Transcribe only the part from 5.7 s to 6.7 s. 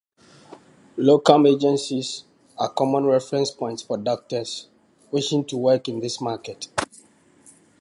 in this market.